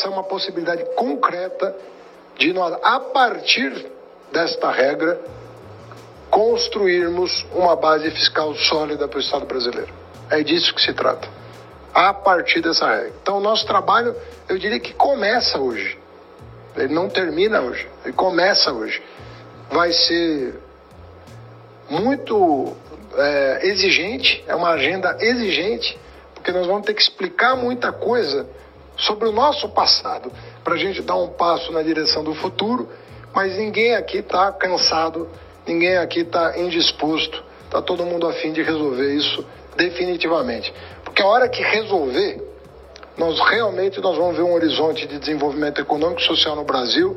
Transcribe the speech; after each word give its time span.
essa 0.00 0.08
é 0.08 0.10
uma 0.10 0.24
possibilidade 0.24 0.82
concreta 0.96 1.76
de 2.38 2.54
nós, 2.54 2.72
a 2.82 2.98
partir 3.00 3.86
desta 4.32 4.70
regra, 4.70 5.20
construirmos 6.30 7.44
uma 7.52 7.76
base 7.76 8.10
fiscal 8.10 8.54
sólida 8.54 9.06
para 9.06 9.18
o 9.18 9.20
Estado 9.20 9.44
brasileiro. 9.44 9.92
É 10.30 10.42
disso 10.42 10.74
que 10.74 10.80
se 10.80 10.94
trata. 10.94 11.28
A 11.92 12.14
partir 12.14 12.62
dessa 12.62 12.88
regra. 12.88 13.12
Então, 13.20 13.38
o 13.38 13.40
nosso 13.40 13.66
trabalho, 13.66 14.16
eu 14.48 14.56
diria 14.56 14.80
que 14.80 14.94
começa 14.94 15.58
hoje. 15.58 15.98
Ele 16.76 16.94
não 16.94 17.08
termina 17.08 17.60
hoje, 17.60 17.86
ele 18.04 18.14
começa 18.14 18.72
hoje. 18.72 19.02
Vai 19.70 19.92
ser 19.92 20.54
muito 21.90 22.74
é, 23.16 23.66
exigente, 23.66 24.42
é 24.46 24.54
uma 24.54 24.70
agenda 24.70 25.16
exigente, 25.20 25.98
porque 26.32 26.52
nós 26.52 26.66
vamos 26.66 26.86
ter 26.86 26.94
que 26.94 27.02
explicar 27.02 27.56
muita 27.56 27.92
coisa 27.92 28.46
sobre 29.00 29.28
o 29.28 29.32
nosso 29.32 29.68
passado 29.68 30.30
para 30.62 30.74
a 30.74 30.78
gente 30.78 31.02
dar 31.02 31.16
um 31.16 31.28
passo 31.28 31.72
na 31.72 31.82
direção 31.82 32.22
do 32.22 32.34
futuro, 32.34 32.88
mas 33.34 33.56
ninguém 33.56 33.94
aqui 33.94 34.18
está 34.18 34.52
cansado, 34.52 35.28
ninguém 35.66 35.96
aqui 35.96 36.20
está 36.20 36.58
indisposto, 36.58 37.42
está 37.64 37.80
todo 37.80 38.04
mundo 38.04 38.26
a 38.26 38.32
fim 38.32 38.52
de 38.52 38.62
resolver 38.62 39.14
isso 39.14 39.44
definitivamente. 39.76 40.72
Porque 41.04 41.22
a 41.22 41.26
hora 41.26 41.48
que 41.48 41.62
resolver, 41.62 42.42
nós 43.16 43.38
realmente 43.48 44.00
nós 44.00 44.16
vamos 44.16 44.36
ver 44.36 44.42
um 44.42 44.52
horizonte 44.52 45.06
de 45.06 45.18
desenvolvimento 45.18 45.80
econômico 45.80 46.20
e 46.20 46.24
social 46.24 46.56
no 46.56 46.64
Brasil, 46.64 47.16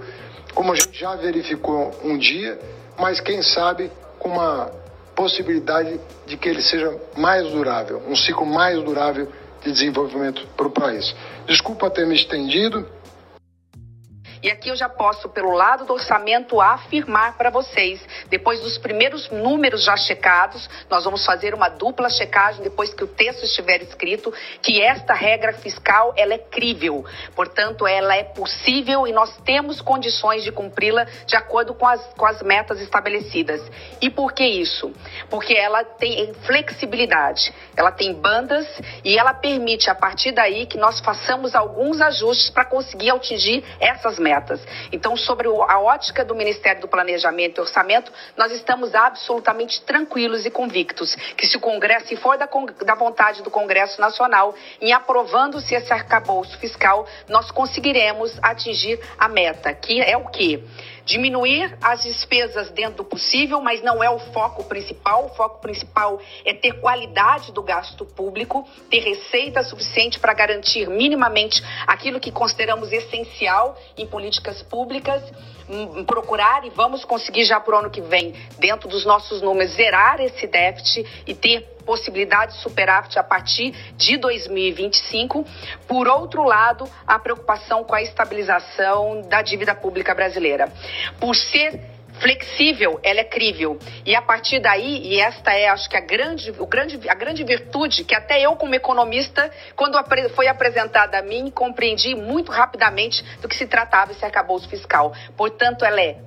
como 0.54 0.72
a 0.72 0.76
gente 0.76 0.98
já 0.98 1.16
verificou 1.16 1.92
um 2.04 2.18
dia, 2.18 2.60
mas 2.98 3.20
quem 3.20 3.42
sabe 3.42 3.92
com 4.20 4.30
uma 4.30 4.72
possibilidade 5.16 6.00
de 6.26 6.38
que 6.38 6.50
ele 6.50 6.62
seja 6.62 6.96
mais 7.18 7.50
durável, 7.52 8.02
um 8.08 8.16
ciclo 8.16 8.46
mais 8.46 8.82
durável 8.82 9.28
de 9.64 9.72
desenvolvimento 9.72 10.46
para 10.56 10.68
o 10.68 10.72
país. 10.72 11.16
Desculpa 11.48 11.90
ter 11.90 12.06
me 12.06 12.16
estendido. 12.16 12.86
E 14.44 14.52
aqui 14.52 14.68
eu 14.68 14.76
já 14.76 14.90
posso, 14.90 15.30
pelo 15.30 15.54
lado 15.54 15.86
do 15.86 15.94
orçamento, 15.94 16.60
afirmar 16.60 17.38
para 17.38 17.50
vocês, 17.50 18.06
depois 18.28 18.60
dos 18.60 18.78
primeiros 18.78 19.30
números 19.30 19.86
já 19.86 19.96
checados, 19.96 20.70
nós 20.90 21.06
vamos 21.06 21.26
fazer 21.26 21.54
uma 21.54 21.70
dupla 21.70 22.10
checagem 22.10 22.62
depois 22.62 22.94
que 22.94 23.06
o 23.06 23.08
texto 23.08 23.46
estiver 23.46 23.82
escrito, 23.82 24.34
que 24.62 24.82
esta 24.82 25.14
regra 25.14 25.54
fiscal 25.54 26.14
ela 26.18 26.34
é 26.34 26.38
crível. 26.38 27.06
Portanto, 27.34 27.88
ela 27.88 28.18
é 28.18 28.24
possível 28.26 29.08
e 29.08 29.14
nós 29.14 29.34
temos 29.46 29.80
condições 29.80 30.44
de 30.44 30.52
cumpri-la 30.52 31.06
de 31.26 31.38
acordo 31.38 31.74
com 31.74 31.88
as, 31.88 32.06
com 32.18 32.26
as 32.26 32.42
metas 32.42 32.82
estabelecidas. 32.82 33.62
E 34.02 34.10
por 34.10 34.34
que 34.34 34.46
isso? 34.46 34.92
Porque 35.30 35.54
ela 35.54 35.86
tem 35.86 36.34
flexibilidade, 36.46 37.54
ela 37.78 37.94
tem 37.94 38.14
bandas 38.14 38.68
e 39.06 39.18
ela 39.18 39.34
permite, 39.34 39.90
a 39.90 39.96
partir 39.96 40.34
daí, 40.34 40.66
que 40.66 40.78
nós 40.78 41.00
façamos 41.00 41.56
alguns 41.56 42.02
ajustes 42.02 42.50
para 42.50 42.66
conseguir 42.66 43.10
atingir 43.12 43.64
essas 43.80 44.20
metas 44.20 44.33
metas. 44.34 44.62
Então, 44.92 45.16
sobre 45.16 45.48
a 45.48 45.80
ótica 45.80 46.26
do 46.26 46.36
Ministério 46.36 46.82
do 46.82 46.88
Planejamento 46.88 47.60
e 47.60 47.62
Orçamento, 47.62 48.12
nós 48.36 48.52
estamos 48.52 48.96
absolutamente 48.96 49.82
tranquilos 49.82 50.46
e 50.46 50.50
convictos 50.50 51.16
que 51.38 51.46
se 51.46 51.58
o 51.58 51.60
Congresso, 51.60 52.08
se 52.08 52.16
for 52.16 52.38
da, 52.38 52.50
da 52.86 52.96
vontade 52.96 53.44
do 53.44 53.52
Congresso 53.52 54.02
Nacional, 54.02 54.56
em 54.82 54.92
aprovando-se 54.92 55.76
esse 55.76 55.94
arcabouço 55.94 56.58
fiscal, 56.58 57.08
nós 57.30 57.52
conseguiremos 57.52 58.38
atingir 58.42 59.00
a 59.18 59.28
meta, 59.28 59.74
que 59.74 60.02
é 60.02 60.18
o 60.18 60.26
quê? 60.30 60.64
Diminuir 61.06 61.78
as 61.82 62.04
despesas 62.04 62.70
dentro 62.72 62.98
do 62.98 63.04
possível, 63.04 63.62
mas 63.62 63.82
não 63.82 64.04
é 64.04 64.10
o 64.10 64.20
foco 64.20 64.64
principal. 64.64 65.26
O 65.26 65.30
foco 65.30 65.60
principal 65.60 66.20
é 66.46 66.54
ter 66.54 66.80
qualidade 66.80 67.52
do 67.52 67.62
gasto 67.62 68.06
público, 68.06 68.68
ter 68.90 69.00
receita 69.00 69.64
suficiente 69.64 70.20
para 70.20 70.34
garantir 70.34 70.90
minimamente 70.90 71.64
aquilo 71.86 72.20
que 72.20 72.32
consideramos 72.32 72.92
essencial 72.92 73.78
em 73.98 74.08
políticas 74.08 74.62
públicas, 74.64 75.24
hum, 75.70 76.04
procurar 76.06 76.66
e 76.66 76.70
vamos 76.70 77.04
conseguir 77.04 77.46
já 77.46 77.60
para 77.60 77.76
o 77.76 77.80
ano 77.80 77.90
que 77.90 78.02
vem, 78.02 78.34
dentro 78.58 78.88
dos 78.88 79.06
nossos 79.06 79.42
números, 79.42 79.74
zerar 79.74 80.22
esse 80.22 80.48
déficit 80.48 81.24
e 81.28 81.34
ter 81.34 81.74
possibilidade 81.86 82.54
de 82.54 82.62
superávit 82.62 83.18
a 83.18 83.24
partir 83.24 83.72
de 83.96 84.18
2025. 84.18 85.46
Por 85.88 86.08
outro 86.08 86.44
lado, 86.44 86.90
a 87.06 87.20
preocupação 87.20 87.84
com 87.84 87.96
a 87.96 88.02
estabilização 88.02 89.22
da 89.22 89.42
dívida 89.42 89.76
pública 89.76 90.14
brasileira. 90.14 90.72
Por 91.20 91.36
ser 91.36 91.94
flexível, 92.20 93.00
ela 93.04 93.20
é 93.20 93.24
crível. 93.24 93.78
E 94.06 94.16
a 94.16 94.22
partir 94.22 94.60
daí, 94.60 95.02
e 95.06 95.20
esta 95.20 95.54
é, 95.54 95.68
acho 95.70 95.90
que 95.90 95.98
a 95.98 96.02
grande, 96.02 96.52
o 96.58 96.66
grande, 96.66 97.10
a 97.10 97.14
grande 97.14 97.44
virtude 97.44 98.04
que 98.04 98.16
até 98.16 98.42
eu, 98.42 98.56
como 98.56 98.76
economista, 98.76 99.52
quando 99.76 99.98
foi 100.36 100.48
apresentada 100.48 101.18
a 101.18 101.22
mim, 101.22 101.50
compreendi 101.50 102.16
muito 102.16 102.52
rapidamente 102.52 103.24
do 103.42 103.48
que 103.48 103.56
se 103.56 103.68
tratava 103.68 104.12
esse 104.12 104.24
arcabouço 104.24 104.70
fiscal. 104.70 105.14
Portanto, 105.36 105.84
ela 105.84 106.02
é 106.02 106.18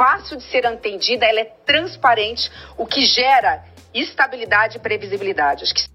fácil 0.00 0.38
de 0.38 0.44
ser 0.44 0.64
entendida, 0.64 1.26
ela 1.26 1.40
é 1.40 1.52
transparente, 1.66 2.50
o 2.78 2.86
que 2.86 3.04
gera 3.04 3.62
estabilidade 3.92 4.78
e 4.78 4.80
previsibilidade. 4.80 5.64
Acho 5.64 5.74
que 5.74 5.90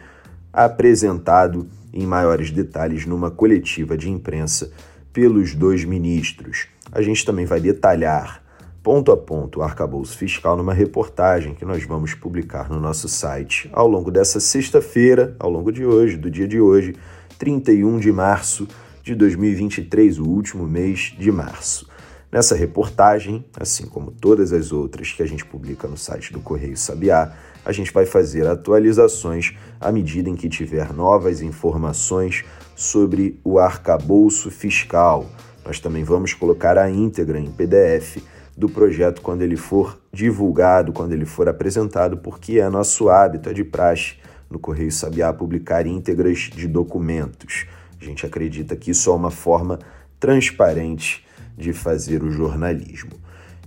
apresentado 0.54 1.68
em 1.92 2.06
maiores 2.06 2.52
detalhes 2.52 3.08
numa 3.08 3.32
coletiva 3.32 3.98
de 3.98 4.12
imprensa 4.12 4.72
pelos 5.12 5.56
dois 5.56 5.84
ministros. 5.84 6.68
A 6.92 7.02
gente 7.02 7.26
também 7.26 7.48
vai 7.48 7.60
detalhar 7.60 8.44
ponto 8.84 9.12
a 9.12 9.18
ponto 9.18 9.60
o 9.60 9.64
arcabouço 9.64 10.16
fiscal 10.16 10.56
numa 10.56 10.74
reportagem 10.74 11.56
que 11.56 11.66
nós 11.66 11.84
vamos 11.84 12.14
publicar 12.14 12.70
no 12.70 12.80
nosso 12.80 13.10
site 13.10 13.70
ao 13.74 13.88
longo 13.88 14.12
dessa 14.12 14.40
sexta-feira, 14.40 15.36
ao 15.40 15.50
longo 15.50 15.72
de 15.72 15.84
hoje, 15.84 16.16
do 16.16 16.30
dia 16.30 16.48
de 16.48 16.62
hoje, 16.62 16.96
31 17.40 17.98
de 17.98 18.12
março 18.12 18.68
de 19.04 19.16
2023, 19.16 20.20
o 20.20 20.26
último 20.26 20.68
mês 20.68 21.16
de 21.18 21.32
março. 21.32 21.91
Nessa 22.32 22.56
reportagem, 22.56 23.44
assim 23.60 23.86
como 23.86 24.10
todas 24.10 24.54
as 24.54 24.72
outras 24.72 25.12
que 25.12 25.22
a 25.22 25.26
gente 25.26 25.44
publica 25.44 25.86
no 25.86 25.98
site 25.98 26.32
do 26.32 26.40
Correio 26.40 26.78
Sabiá, 26.78 27.34
a 27.66 27.74
gente 27.74 27.92
vai 27.92 28.06
fazer 28.06 28.48
atualizações 28.48 29.54
à 29.82 29.92
medida 29.92 30.30
em 30.30 30.36
que 30.36 30.48
tiver 30.48 30.94
novas 30.94 31.42
informações 31.42 32.46
sobre 32.74 33.38
o 33.44 33.60
arcabouço 33.60 34.50
fiscal. 34.50 35.26
Nós 35.66 35.82
também 35.82 36.06
vamos 36.06 36.34
colocar 36.34 36.78
a 36.78 36.90
íntegra 36.90 37.38
em 37.38 37.52
PDF 37.52 38.24
do 38.56 38.70
projeto 38.70 39.22
quando 39.22 39.42
ele 39.42 39.58
for 39.58 40.00
divulgado, 40.14 40.94
quando 40.94 41.12
ele 41.12 41.26
for 41.26 41.50
apresentado, 41.50 42.16
porque 42.16 42.60
é 42.60 42.70
nosso 42.70 43.10
hábito, 43.10 43.50
é 43.50 43.54
de 43.54 43.66
praxe 43.66 44.16
no 44.50 44.58
Correio 44.58 44.92
Sabiá 44.92 45.34
publicar 45.34 45.86
íntegras 45.86 46.50
de 46.56 46.66
documentos. 46.66 47.66
A 48.02 48.06
gente 48.06 48.26
acredita 48.26 48.74
que 48.78 48.92
isso 48.92 49.10
é 49.10 49.14
uma 49.14 49.32
forma 49.32 49.80
transparente 50.18 51.26
de 51.58 51.74
fazer 51.74 52.24
o 52.24 52.32
jornalismo. 52.32 53.12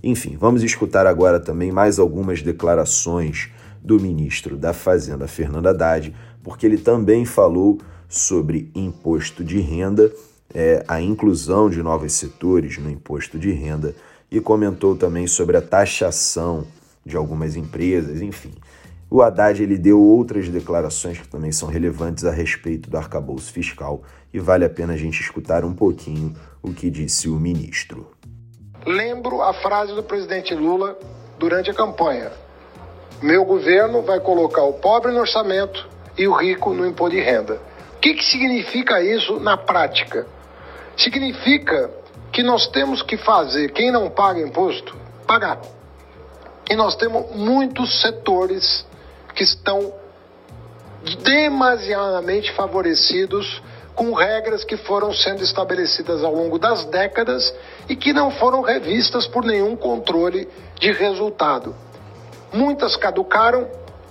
Enfim, 0.03 0.37
vamos 0.39 0.63
escutar 0.63 1.07
agora 1.07 1.39
também 1.39 1.71
mais 1.71 1.97
algumas 1.97 2.41
declarações 2.41 3.49
do 3.81 3.99
ministro 3.99 4.57
da 4.57 4.73
Fazenda, 4.73 5.27
Fernando 5.27 5.67
Haddad, 5.67 6.13
porque 6.43 6.65
ele 6.65 6.77
também 6.77 7.25
falou 7.25 7.79
sobre 8.07 8.69
imposto 8.75 9.43
de 9.43 9.59
renda, 9.59 10.11
é, 10.53 10.83
a 10.87 11.01
inclusão 11.01 11.69
de 11.69 11.81
novos 11.81 12.13
setores 12.13 12.77
no 12.77 12.89
imposto 12.89 13.37
de 13.37 13.51
renda 13.51 13.95
e 14.29 14.39
comentou 14.39 14.95
também 14.95 15.27
sobre 15.27 15.57
a 15.57 15.61
taxação 15.61 16.65
de 17.05 17.15
algumas 17.15 17.55
empresas, 17.55 18.21
enfim. 18.21 18.51
O 19.15 19.21
Haddad 19.21 19.63
ele 19.63 19.77
deu 19.77 20.01
outras 20.01 20.49
declarações 20.49 21.17
que 21.17 21.27
também 21.29 21.49
são 21.49 21.69
relevantes 21.69 22.25
a 22.25 22.31
respeito 22.31 22.89
do 22.89 22.97
arcabouço 22.97 23.49
fiscal 23.49 24.03
e 24.33 24.39
vale 24.39 24.65
a 24.65 24.69
pena 24.69 24.91
a 24.91 24.97
gente 24.97 25.21
escutar 25.21 25.63
um 25.63 25.73
pouquinho 25.73 26.35
o 26.61 26.73
que 26.73 26.89
disse 26.89 27.29
o 27.29 27.35
ministro. 27.35 28.11
Lembro 28.85 29.41
a 29.41 29.53
frase 29.53 29.95
do 29.95 30.03
presidente 30.03 30.53
Lula 30.53 30.99
durante 31.39 31.71
a 31.71 31.73
campanha: 31.73 32.29
Meu 33.21 33.45
governo 33.45 34.01
vai 34.01 34.19
colocar 34.19 34.63
o 34.63 34.73
pobre 34.73 35.13
no 35.13 35.21
orçamento 35.21 35.87
e 36.17 36.27
o 36.27 36.33
rico 36.33 36.73
no 36.73 36.85
imposto 36.85 37.15
de 37.15 37.21
renda. 37.21 37.61
O 37.95 37.99
que, 38.01 38.15
que 38.15 38.25
significa 38.25 39.01
isso 39.01 39.39
na 39.39 39.55
prática? 39.55 40.27
Significa 40.97 41.89
que 42.33 42.43
nós 42.43 42.67
temos 42.67 43.01
que 43.01 43.15
fazer 43.15 43.71
quem 43.71 43.93
não 43.93 44.09
paga 44.09 44.41
imposto 44.41 44.93
pagar. 45.25 45.61
E 46.69 46.75
nós 46.75 46.97
temos 46.97 47.33
muitos 47.33 48.01
setores 48.01 48.85
que 49.35 49.43
estão 49.43 49.93
demasiadamente 51.21 52.51
favorecidos 52.53 53.61
com 53.93 54.13
regras 54.13 54.63
que 54.63 54.75
foram 54.75 55.13
sendo 55.13 55.43
estabelecidas 55.43 56.23
ao 56.23 56.33
longo 56.33 56.57
das 56.57 56.85
décadas 56.85 57.53
e 57.87 57.95
que 57.95 58.11
não 58.11 58.31
foram 58.31 58.61
revistas 58.61 59.27
por 59.27 59.45
nenhum 59.45 59.75
controle 59.75 60.49
de 60.79 60.91
resultado. 60.91 61.75
Muitas 62.51 62.95
caducaram 62.97 63.67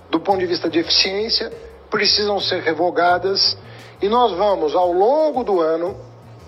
do 0.09 0.19
ponto 0.19 0.39
de 0.39 0.45
vista 0.45 0.69
de 0.69 0.79
eficiência, 0.79 1.51
precisam 1.89 2.39
ser 2.39 2.61
revogadas 2.61 3.57
e 4.01 4.07
nós 4.07 4.31
vamos 4.33 4.75
ao 4.75 4.91
longo 4.91 5.43
do 5.43 5.61
ano, 5.61 5.95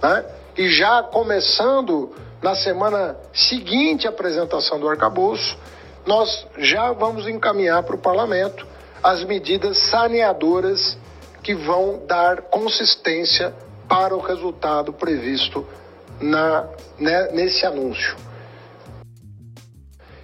né, 0.01 0.25
e 0.57 0.69
já 0.69 1.03
começando 1.03 2.13
na 2.41 2.55
semana 2.55 3.17
seguinte 3.33 4.07
à 4.07 4.09
apresentação 4.09 4.79
do 4.79 4.87
arcabouço, 4.87 5.57
nós 6.07 6.47
já 6.57 6.93
vamos 6.93 7.27
encaminhar 7.27 7.83
para 7.83 7.95
o 7.95 7.99
parlamento 7.99 8.65
as 9.03 9.25
medidas 9.25 9.77
saneadoras 9.77 10.97
que 11.43 11.53
vão 11.53 12.01
dar 12.07 12.43
consistência 12.43 13.53
para 13.89 14.15
o 14.15 14.19
resultado 14.19 14.93
previsto 14.93 15.67
na, 16.19 16.65
né, 16.97 17.31
nesse 17.33 17.65
anúncio. 17.65 18.15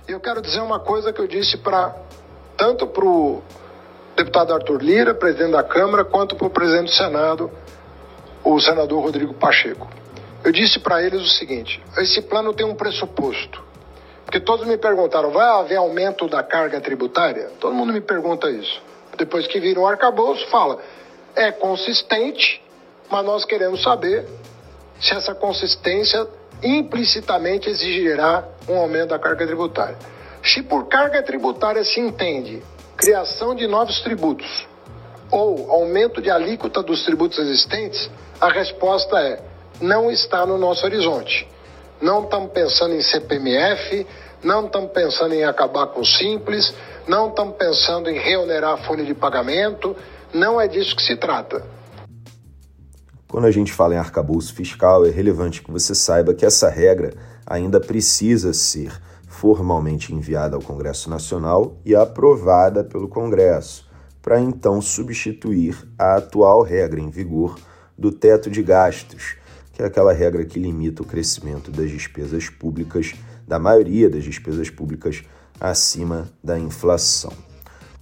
Eu 0.08 0.20
quero 0.20 0.42
dizer 0.42 0.62
uma 0.62 0.80
coisa 0.80 1.12
que 1.12 1.20
eu 1.20 1.28
disse 1.28 1.58
para 1.58 1.96
tanto 2.56 2.88
para 2.88 3.06
o 3.06 3.42
deputado 4.16 4.54
Arthur 4.54 4.82
Lira, 4.82 5.14
presidente 5.14 5.52
da 5.52 5.64
Câmara, 5.64 6.06
quanto 6.06 6.36
para 6.36 6.48
o 6.48 6.50
presidente 6.50 6.86
do 6.86 6.92
Senado, 6.92 7.52
o 8.44 8.60
senador 8.60 9.04
Rodrigo 9.04 9.34
Pacheco. 9.34 9.90
Eu 10.44 10.52
disse 10.52 10.80
para 10.80 11.02
eles 11.02 11.22
o 11.22 11.30
seguinte: 11.30 11.82
esse 11.98 12.22
plano 12.22 12.54
tem 12.54 12.66
um 12.66 12.76
pressuposto. 12.76 13.73
Porque 14.34 14.44
todos 14.44 14.66
me 14.66 14.78
perguntaram, 14.78 15.30
vai 15.30 15.48
haver 15.48 15.76
aumento 15.76 16.28
da 16.28 16.42
carga 16.42 16.82
tributária? 16.82 17.52
Todo 17.60 17.76
mundo 17.76 17.94
me 17.94 18.02
pergunta 18.02 18.50
isso. 18.50 18.82
Depois 19.16 19.46
que 19.46 19.60
viram 19.60 19.84
o 19.84 19.88
arcabouço, 19.88 20.48
fala, 20.48 20.80
é 21.36 21.52
consistente, 21.52 22.60
mas 23.12 23.24
nós 23.24 23.46
queremos 23.46 23.84
saber 23.84 24.28
se 25.00 25.14
essa 25.14 25.36
consistência 25.36 26.26
implicitamente 26.64 27.70
exigirá 27.70 28.44
um 28.68 28.76
aumento 28.76 29.10
da 29.10 29.20
carga 29.20 29.46
tributária. 29.46 30.00
Se 30.44 30.64
por 30.64 30.88
carga 30.88 31.22
tributária 31.22 31.84
se 31.84 32.00
entende 32.00 32.64
criação 32.98 33.54
de 33.54 33.68
novos 33.68 34.02
tributos 34.02 34.68
ou 35.30 35.70
aumento 35.70 36.20
de 36.20 36.32
alíquota 36.32 36.82
dos 36.82 37.06
tributos 37.06 37.38
existentes, 37.38 38.10
a 38.42 38.50
resposta 38.50 39.16
é 39.20 39.40
não 39.80 40.10
está 40.10 40.44
no 40.44 40.58
nosso 40.58 40.84
horizonte. 40.88 41.48
Não 42.02 42.24
estamos 42.24 42.52
pensando 42.52 42.94
em 42.94 43.02
CPMF, 43.02 44.06
não 44.44 44.66
estamos 44.66 44.92
pensando 44.92 45.34
em 45.34 45.44
acabar 45.44 45.88
com 45.88 46.02
o 46.02 46.06
simples, 46.06 46.74
não 47.08 47.30
estamos 47.30 47.56
pensando 47.56 48.10
em 48.10 48.18
reonerar 48.18 48.74
a 48.74 48.78
folha 48.78 49.06
de 49.06 49.14
pagamento, 49.14 49.96
não 50.34 50.60
é 50.60 50.68
disso 50.68 50.96
que 50.96 51.02
se 51.02 51.16
trata. 51.16 51.64
Quando 53.28 53.46
a 53.46 53.52
gente 53.52 53.74
fala 53.74 53.96
em 53.96 53.98
arcabouço 53.98 54.54
fiscal, 54.54 55.06
é 55.06 55.10
relevante 55.10 55.64
que 55.64 55.72
você 55.72 55.96
saiba 55.96 56.34
que 56.34 56.46
essa 56.46 56.70
regra 56.70 57.14
ainda 57.46 57.80
precisa 57.80 58.54
ser 58.54 58.92
formalmente 59.28 60.14
enviada 60.14 60.56
ao 60.56 60.62
Congresso 60.62 61.10
Nacional 61.10 61.76
e 61.84 61.96
aprovada 61.96 62.84
pelo 62.84 63.08
Congresso, 63.08 63.90
para 64.22 64.40
então 64.40 64.80
substituir 64.82 65.76
a 65.98 66.18
atual 66.18 66.62
regra 66.62 67.00
em 67.00 67.10
vigor 67.10 67.58
do 67.98 68.12
teto 68.12 68.50
de 68.50 68.62
gastos, 68.62 69.36
que 69.74 69.82
é 69.82 69.86
aquela 69.86 70.14
regra 70.14 70.46
que 70.46 70.60
limita 70.60 71.02
o 71.02 71.06
crescimento 71.06 71.72
das 71.72 71.90
despesas 71.90 72.48
públicas, 72.48 73.14
da 73.46 73.58
maioria 73.60 74.10
das 74.10 74.24
despesas 74.24 74.70
públicas, 74.70 75.24
acima 75.60 76.32
da 76.44 76.58
inflação. 76.58 77.34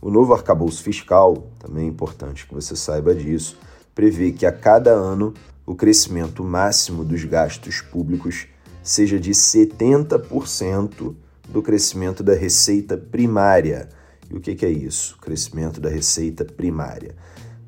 O 0.02 0.12
novo 0.12 0.34
arcabouço 0.34 0.84
fiscal, 0.84 1.48
também 1.58 1.86
é 1.86 1.88
importante 1.88 2.46
que 2.46 2.54
você 2.54 2.76
saiba 2.76 3.16
disso, 3.16 3.58
prevê 3.96 4.32
que 4.32 4.46
a 4.46 4.52
cada 4.52 4.92
ano 4.92 5.34
o 5.66 5.74
crescimento 5.76 6.44
máximo 6.44 7.06
dos 7.06 7.24
gastos 7.24 7.82
públicos 7.82 8.48
seja 8.84 9.20
de 9.20 9.32
70% 9.32 11.16
do 11.48 11.62
crescimento 11.62 12.24
da 12.24 12.34
receita 12.34 12.98
primária. 12.98 13.90
E 14.30 14.36
o 14.36 14.42
que 14.42 14.66
é 14.66 14.70
isso? 14.70 15.18
Crescimento 15.20 15.80
da 15.80 15.90
receita 15.90 16.44
primária. 16.44 17.16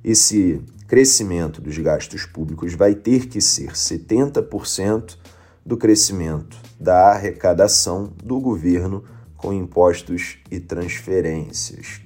Esse 0.03 0.61
crescimento 0.87 1.61
dos 1.61 1.77
gastos 1.77 2.25
públicos 2.25 2.73
vai 2.73 2.93
ter 2.93 3.27
que 3.27 3.39
ser 3.39 3.71
70% 3.71 5.17
do 5.65 5.77
crescimento 5.77 6.57
da 6.77 7.11
arrecadação 7.11 8.11
do 8.21 8.39
governo 8.39 9.03
com 9.37 9.53
impostos 9.53 10.39
e 10.51 10.59
transferências. 10.59 12.01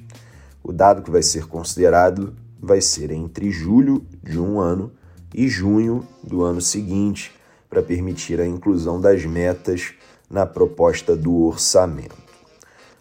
O 0.63 0.71
dado 0.71 1.01
que 1.01 1.09
vai 1.09 1.23
ser 1.23 1.47
considerado 1.47 2.35
vai 2.61 2.81
ser 2.81 3.09
entre 3.09 3.49
julho 3.51 4.05
de 4.23 4.39
um 4.39 4.59
ano 4.59 4.91
e 5.33 5.47
junho 5.47 6.07
do 6.23 6.43
ano 6.43 6.61
seguinte, 6.61 7.31
para 7.69 7.83
permitir 7.83 8.39
a 8.39 8.47
inclusão 8.47 9.01
das 9.01 9.25
metas 9.25 9.93
na 10.29 10.45
proposta 10.45 11.15
do 11.15 11.43
orçamento. 11.43 12.15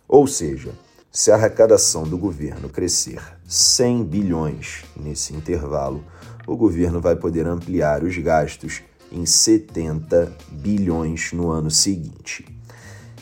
Ou 0.09 0.27
seja, 0.27 0.73
se 1.17 1.31
a 1.31 1.35
arrecadação 1.35 2.03
do 2.03 2.19
governo 2.19 2.69
crescer 2.69 3.23
100 3.49 4.05
bilhões 4.05 4.85
nesse 4.95 5.35
intervalo, 5.35 6.05
o 6.47 6.55
governo 6.55 7.01
vai 7.01 7.17
poder 7.17 7.47
ampliar 7.47 8.05
os 8.05 8.19
gastos 8.19 8.83
em 9.11 9.25
70 9.25 10.31
bilhões 10.53 11.33
no 11.33 11.49
ano 11.51 11.71
seguinte. 11.71 12.45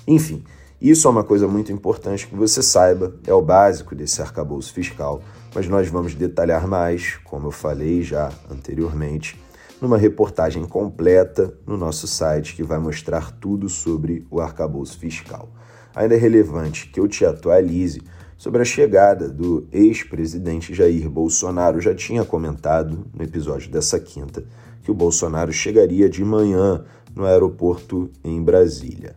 Enfim, 0.08 0.42
isso 0.80 1.06
é 1.06 1.10
uma 1.12 1.22
coisa 1.22 1.46
muito 1.46 1.70
importante 1.70 2.26
que 2.26 2.34
você 2.34 2.64
saiba, 2.64 3.14
é 3.28 3.32
o 3.32 3.40
básico 3.40 3.94
desse 3.94 4.20
arcabouço 4.20 4.72
fiscal, 4.72 5.22
mas 5.54 5.68
nós 5.68 5.86
vamos 5.86 6.16
detalhar 6.16 6.66
mais, 6.66 7.18
como 7.22 7.46
eu 7.46 7.52
falei 7.52 8.02
já 8.02 8.28
anteriormente, 8.50 9.40
numa 9.80 9.96
reportagem 9.96 10.64
completa 10.64 11.56
no 11.64 11.76
nosso 11.76 12.08
site 12.08 12.56
que 12.56 12.64
vai 12.64 12.80
mostrar 12.80 13.30
tudo 13.30 13.68
sobre 13.68 14.26
o 14.32 14.40
arcabouço 14.40 14.98
fiscal 14.98 15.48
ainda 15.94 16.14
é 16.14 16.18
relevante 16.18 16.88
que 16.88 16.98
eu 16.98 17.06
te 17.06 17.24
atualize 17.24 18.02
sobre 18.36 18.60
a 18.60 18.64
chegada 18.64 19.28
do 19.28 19.66
ex-presidente 19.72 20.74
Jair 20.74 21.08
Bolsonaro. 21.08 21.80
já 21.80 21.94
tinha 21.94 22.24
comentado 22.24 23.06
no 23.14 23.22
episódio 23.22 23.70
dessa 23.70 23.98
quinta 24.00 24.44
que 24.82 24.90
o 24.90 24.94
Bolsonaro 24.94 25.52
chegaria 25.52 26.08
de 26.08 26.24
manhã 26.24 26.84
no 27.14 27.24
aeroporto 27.24 28.10
em 28.22 28.42
Brasília. 28.42 29.14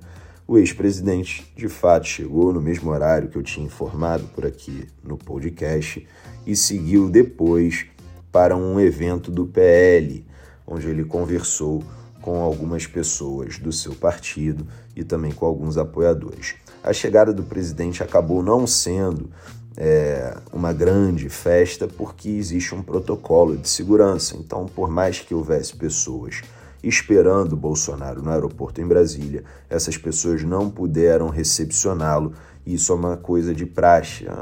O 0.48 0.58
ex-presidente 0.58 1.52
de 1.58 1.68
fato 1.68 2.08
chegou 2.08 2.54
no 2.54 2.62
mesmo 2.62 2.92
horário 2.92 3.28
que 3.28 3.38
eu 3.38 3.44
tinha 3.44 3.66
informado 3.66 4.24
por 4.34 4.46
aqui 4.46 4.88
no 5.04 5.18
podcast 5.18 6.08
e 6.46 6.56
seguiu 6.56 7.10
depois 7.10 7.86
para 8.32 8.56
um 8.56 8.80
evento 8.80 9.30
do 9.30 9.46
PL, 9.46 10.26
onde 10.66 10.88
ele 10.88 11.04
conversou 11.04 11.84
com 12.22 12.42
algumas 12.42 12.88
pessoas 12.88 13.58
do 13.58 13.74
seu 13.74 13.94
partido 13.94 14.66
e 14.96 15.04
também 15.04 15.32
com 15.34 15.46
alguns 15.46 15.78
apoiadores 15.78 16.56
a 16.88 16.94
chegada 16.94 17.34
do 17.34 17.44
presidente 17.44 18.02
acabou 18.02 18.42
não 18.42 18.66
sendo 18.66 19.30
é, 19.76 20.38
uma 20.54 20.72
grande 20.72 21.28
festa 21.28 21.86
porque 21.86 22.30
existe 22.30 22.74
um 22.74 22.82
protocolo 22.82 23.58
de 23.58 23.68
segurança. 23.68 24.38
Então, 24.38 24.66
por 24.66 24.90
mais 24.90 25.20
que 25.20 25.36
houvesse 25.36 25.76
pessoas 25.76 26.42
esperando 26.82 27.58
Bolsonaro 27.58 28.22
no 28.22 28.32
aeroporto 28.32 28.80
em 28.80 28.88
Brasília, 28.88 29.44
essas 29.70 29.98
pessoas 29.98 30.44
não 30.44 30.70
puderam 30.70 31.28
recepcioná-lo. 31.28 32.34
Isso 32.66 32.94
é 32.94 32.96
uma 32.96 33.18
coisa 33.18 33.54
de 33.54 33.66
praxe, 33.66 34.26
é 34.26 34.34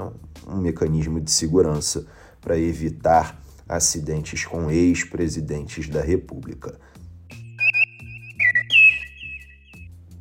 um 0.47 0.57
mecanismo 0.57 1.19
de 1.19 1.31
segurança 1.31 2.05
para 2.39 2.59
evitar 2.59 3.41
acidentes 3.67 4.45
com 4.45 4.69
ex-presidentes 4.69 5.89
da 5.89 6.01
República. 6.01 6.77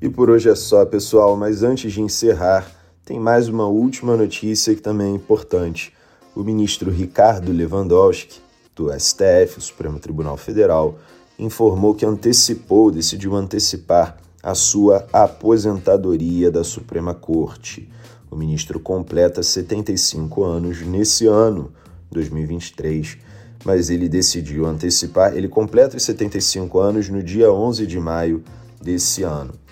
E 0.04 0.08
por 0.10 0.28
hoje 0.28 0.50
é 0.50 0.54
só, 0.54 0.84
pessoal, 0.84 1.34
mas 1.34 1.62
antes 1.62 1.90
de 1.90 2.02
encerrar, 2.02 2.70
tem 3.06 3.18
mais 3.18 3.48
uma 3.48 3.66
última 3.66 4.14
notícia 4.18 4.74
que 4.74 4.82
também 4.82 5.12
é 5.12 5.16
importante. 5.16 5.94
O 6.36 6.44
ministro 6.44 6.90
Ricardo 6.90 7.50
Lewandowski, 7.50 8.38
do 8.76 8.92
STF, 8.92 9.56
o 9.56 9.62
Supremo 9.62 9.98
Tribunal 9.98 10.36
Federal, 10.36 10.98
informou 11.38 11.94
que 11.94 12.04
antecipou, 12.04 12.90
decidiu 12.90 13.34
antecipar 13.34 14.18
a 14.42 14.54
sua 14.54 15.06
aposentadoria 15.10 16.50
da 16.50 16.62
Suprema 16.62 17.14
Corte. 17.14 17.90
O 18.30 18.36
ministro 18.36 18.78
completa 18.78 19.42
75 19.42 20.44
anos 20.44 20.82
nesse 20.82 21.26
ano, 21.26 21.72
2023, 22.10 23.16
mas 23.64 23.88
ele 23.88 24.10
decidiu 24.10 24.66
antecipar. 24.66 25.34
Ele 25.34 25.48
completa 25.48 25.96
os 25.96 26.02
75 26.02 26.78
anos 26.78 27.08
no 27.08 27.22
dia 27.22 27.50
11 27.50 27.86
de 27.86 27.98
maio 27.98 28.44
desse 28.82 29.22
ano. 29.22 29.63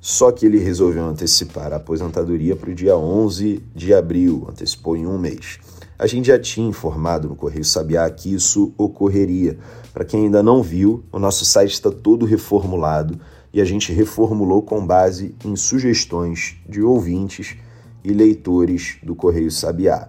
Só 0.00 0.30
que 0.30 0.46
ele 0.46 0.58
resolveu 0.58 1.04
antecipar 1.04 1.72
a 1.72 1.76
aposentadoria 1.76 2.54
para 2.54 2.70
o 2.70 2.74
dia 2.74 2.96
11 2.96 3.62
de 3.74 3.92
abril, 3.92 4.46
antecipou 4.48 4.96
em 4.96 5.06
um 5.06 5.18
mês. 5.18 5.58
A 5.98 6.06
gente 6.06 6.28
já 6.28 6.38
tinha 6.38 6.68
informado 6.68 7.28
no 7.28 7.34
Correio 7.34 7.64
Sabiá 7.64 8.08
que 8.08 8.32
isso 8.32 8.72
ocorreria. 8.78 9.58
Para 9.92 10.04
quem 10.04 10.26
ainda 10.26 10.42
não 10.42 10.62
viu, 10.62 11.02
o 11.10 11.18
nosso 11.18 11.44
site 11.44 11.72
está 11.72 11.90
todo 11.90 12.24
reformulado 12.24 13.18
e 13.52 13.60
a 13.60 13.64
gente 13.64 13.92
reformulou 13.92 14.62
com 14.62 14.86
base 14.86 15.34
em 15.44 15.56
sugestões 15.56 16.56
de 16.68 16.80
ouvintes 16.80 17.56
e 18.04 18.12
leitores 18.12 18.98
do 19.02 19.16
Correio 19.16 19.50
Sabiá. 19.50 20.08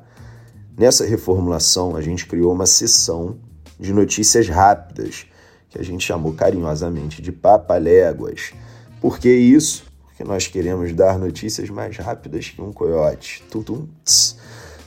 Nessa 0.78 1.06
reformulação, 1.06 1.96
a 1.96 2.02
gente 2.02 2.28
criou 2.28 2.54
uma 2.54 2.68
sessão 2.68 3.38
de 3.80 3.92
notícias 3.92 4.48
rápidas, 4.48 5.26
que 5.70 5.80
a 5.80 5.84
gente 5.84 6.06
chamou 6.06 6.34
carinhosamente 6.34 7.22
de 7.22 7.32
papaléguas. 7.32 8.54
Por 9.02 9.18
que 9.18 9.34
isso? 9.34 9.86
Porque 10.04 10.24
nós 10.26 10.48
queremos 10.48 10.94
dar 10.94 11.18
notícias 11.18 11.70
mais 11.70 11.96
rápidas 11.98 12.50
que 12.50 12.62
um 12.62 12.74
coiote. 12.74 13.42
Tum, 13.50 13.64
tum, 13.64 13.88
tss. 14.04 14.36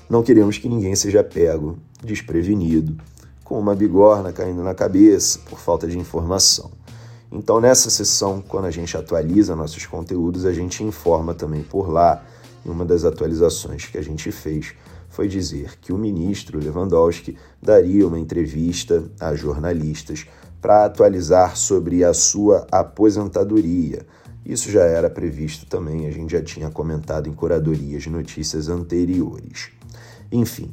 Não 0.08 0.22
queremos 0.22 0.58
que 0.58 0.68
ninguém 0.68 0.94
seja 0.94 1.24
pego, 1.24 1.78
desprevenido, 2.04 2.96
com 3.42 3.58
uma 3.58 3.74
bigorna 3.74 4.30
caindo 4.30 4.62
na 4.62 4.74
cabeça 4.74 5.38
por 5.48 5.58
falta 5.58 5.88
de 5.88 5.98
informação. 5.98 6.70
Então, 7.30 7.58
nessa 7.58 7.88
sessão, 7.88 8.42
quando 8.46 8.66
a 8.66 8.70
gente 8.70 8.94
atualiza 8.94 9.56
nossos 9.56 9.86
conteúdos, 9.86 10.44
a 10.44 10.52
gente 10.52 10.84
informa 10.84 11.32
também 11.32 11.62
por 11.62 11.90
lá. 11.90 12.22
E 12.62 12.68
uma 12.68 12.84
das 12.84 13.06
atualizações 13.06 13.86
que 13.86 13.96
a 13.96 14.02
gente 14.02 14.30
fez 14.30 14.74
foi 15.08 15.28
dizer 15.28 15.78
que 15.80 15.94
o 15.94 15.98
ministro 15.98 16.58
Lewandowski 16.58 17.38
daria 17.62 18.06
uma 18.06 18.18
entrevista 18.18 19.04
a 19.18 19.34
jornalistas 19.34 20.26
para 20.62 20.84
atualizar 20.84 21.56
sobre 21.56 22.04
a 22.04 22.14
sua 22.14 22.68
aposentadoria. 22.70 24.06
Isso 24.46 24.70
já 24.70 24.84
era 24.84 25.10
previsto 25.10 25.66
também, 25.66 26.06
a 26.06 26.10
gente 26.12 26.30
já 26.30 26.42
tinha 26.42 26.70
comentado 26.70 27.28
em 27.28 27.32
curadorias 27.32 28.04
de 28.04 28.10
notícias 28.10 28.68
anteriores. 28.68 29.70
Enfim, 30.30 30.72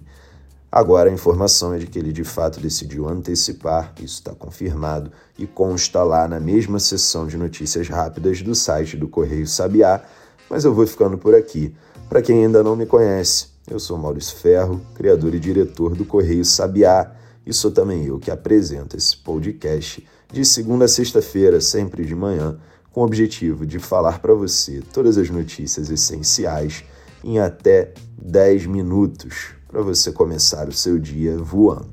agora 0.72 1.10
a 1.10 1.13
informação 1.13 1.74
é 1.74 1.79
de 1.79 1.88
que 1.88 1.98
ele 1.98 2.13
de 2.13 2.24
fato 2.24 2.60
decidiu 2.60 3.10
antecipar, 3.10 3.91
isso 3.98 4.19
está 4.19 4.34
confirmado, 4.34 5.12
e 5.38 5.48
consta 5.48 6.03
lá 6.03 6.27
na 6.27 6.39
mesma 6.39 6.79
sessão 6.79 7.25
de 7.25 7.36
notícias 7.36 7.89
rápidas 7.89 8.43
do 8.43 8.53
site 8.53 8.96
do 8.96 9.08
Correio 9.08 9.48
Sabiá, 9.48 10.03
mas 10.50 10.65
eu 10.65 10.74
vou 10.74 10.86
ficando 10.86 11.17
por 11.17 11.34
aqui. 11.34 11.75
Para 12.08 12.22
quem 12.22 12.46
ainda 12.46 12.63
não 12.63 12.75
me 12.75 12.86
conhece, 12.86 13.48
eu 13.69 13.79
sou 13.79 13.98
Maurício 13.98 14.36
Ferro, 14.38 14.81
criador 14.93 15.34
e 15.34 15.39
diretor 15.39 15.96
do 15.96 16.05
Correio 16.05 16.46
Sabiá, 16.46 17.12
e 17.50 17.53
sou 17.53 17.72
também 17.72 18.06
eu 18.06 18.20
que 18.20 18.29
apresento 18.29 18.96
esse 18.96 19.18
podcast 19.18 20.08
de 20.32 20.46
segunda 20.46 20.86
a 20.86 20.88
sexta-feira, 20.88 21.60
sempre 21.60 22.06
de 22.06 22.13
manhã, 22.13 22.60
com 22.91 23.01
o 23.01 23.03
objetivo 23.03 23.65
de 23.65 23.79
falar 23.79 24.20
para 24.20 24.36
você 24.36 24.84
todas 24.94 25.18
as 25.18 25.32
notícias 25.32 25.89
essenciais 25.89 26.84
em 27.24 27.39
até 27.39 27.91
10 28.22 28.68
minutos 28.68 29.56
para 29.68 29.82
você 29.82 30.12
começar 30.12 30.70
o 30.70 30.72
seu 30.72 31.00
dia 31.00 31.39
voando. 31.39 31.89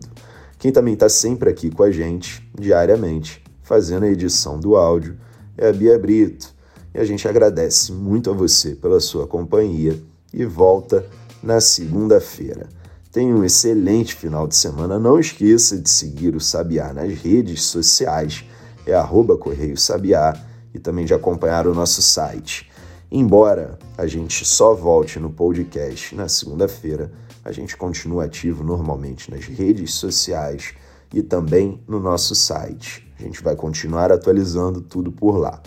Quem 0.58 0.70
também 0.70 0.92
está 0.92 1.08
sempre 1.08 1.48
aqui 1.48 1.70
com 1.70 1.82
a 1.82 1.90
gente, 1.90 2.46
diariamente, 2.54 3.42
fazendo 3.62 4.04
a 4.04 4.10
edição 4.10 4.60
do 4.60 4.76
áudio, 4.76 5.16
é 5.56 5.70
a 5.70 5.72
Bia 5.72 5.98
Brito. 5.98 6.54
E 6.94 6.98
a 6.98 7.04
gente 7.04 7.26
agradece 7.26 7.92
muito 7.92 8.30
a 8.30 8.34
você 8.34 8.74
pela 8.74 9.00
sua 9.00 9.26
companhia 9.26 9.98
e 10.34 10.44
volta 10.44 11.06
na 11.42 11.62
segunda-feira. 11.62 12.68
Tenha 13.16 13.34
um 13.34 13.42
excelente 13.42 14.14
final 14.14 14.46
de 14.46 14.54
semana. 14.54 14.98
Não 14.98 15.18
esqueça 15.18 15.78
de 15.78 15.88
seguir 15.88 16.36
o 16.36 16.40
Sabiá 16.40 16.92
nas 16.92 17.14
redes 17.14 17.62
sociais, 17.62 18.44
é 18.84 18.92
arroba 18.92 19.38
Correio 19.38 19.74
Sabiá, 19.74 20.38
e 20.74 20.78
também 20.78 21.06
de 21.06 21.14
acompanhar 21.14 21.66
o 21.66 21.72
nosso 21.72 22.02
site. 22.02 22.70
Embora 23.10 23.78
a 23.96 24.06
gente 24.06 24.44
só 24.44 24.74
volte 24.74 25.18
no 25.18 25.30
podcast 25.30 26.14
na 26.14 26.28
segunda-feira, 26.28 27.10
a 27.42 27.50
gente 27.52 27.74
continua 27.74 28.26
ativo 28.26 28.62
normalmente 28.62 29.30
nas 29.30 29.46
redes 29.46 29.94
sociais 29.94 30.74
e 31.10 31.22
também 31.22 31.82
no 31.88 31.98
nosso 31.98 32.34
site. 32.34 33.10
A 33.18 33.22
gente 33.22 33.42
vai 33.42 33.56
continuar 33.56 34.12
atualizando 34.12 34.82
tudo 34.82 35.10
por 35.10 35.38
lá. 35.38 35.62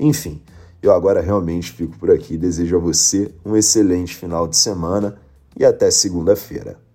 Enfim, 0.00 0.40
eu 0.80 0.94
agora 0.94 1.20
realmente 1.20 1.72
fico 1.72 1.98
por 1.98 2.10
aqui. 2.10 2.38
Desejo 2.38 2.76
a 2.76 2.80
você 2.80 3.34
um 3.44 3.54
excelente 3.54 4.16
final 4.16 4.48
de 4.48 4.56
semana 4.56 5.18
e 5.54 5.62
até 5.62 5.90
segunda-feira. 5.90 6.85